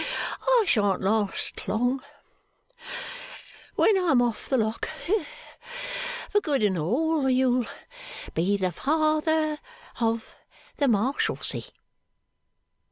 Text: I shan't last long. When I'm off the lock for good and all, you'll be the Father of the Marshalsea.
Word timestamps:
I 0.47 0.65
shan't 0.67 1.03
last 1.03 1.67
long. 1.67 2.01
When 3.75 3.95
I'm 4.03 4.19
off 4.19 4.49
the 4.49 4.57
lock 4.57 4.89
for 6.31 6.41
good 6.41 6.63
and 6.63 6.75
all, 6.75 7.29
you'll 7.29 7.67
be 8.33 8.57
the 8.57 8.71
Father 8.71 9.59
of 9.99 10.25
the 10.77 10.87
Marshalsea. 10.87 11.61